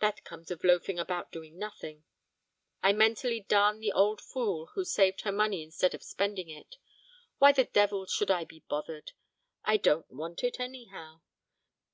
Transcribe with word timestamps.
That 0.00 0.24
comes 0.24 0.50
of 0.50 0.62
loafing 0.62 0.98
about 0.98 1.32
doing 1.32 1.56
nothing. 1.58 2.04
I 2.82 2.92
mentally 2.92 3.40
darn 3.40 3.80
the 3.80 3.92
old 3.92 4.20
fool 4.20 4.66
who 4.74 4.84
saved 4.84 5.22
her 5.22 5.32
money 5.32 5.62
instead 5.62 5.94
of 5.94 6.02
spending 6.02 6.50
it. 6.50 6.76
Why 7.38 7.50
the 7.52 7.64
devil 7.64 8.04
should 8.04 8.30
I 8.30 8.44
be 8.44 8.60
bothered? 8.68 9.12
I 9.64 9.78
don't 9.78 10.10
want 10.10 10.44
it 10.44 10.60
anyhow. 10.60 11.22